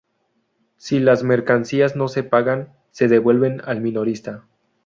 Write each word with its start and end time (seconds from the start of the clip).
Si 0.77 0.99
las 0.99 1.21
mercancías 1.21 1.95
no 1.95 2.07
se 2.07 2.23
pagan, 2.23 2.73
se 2.89 3.07
devuelven 3.07 3.61
al 3.65 3.81
minorista. 3.81 4.47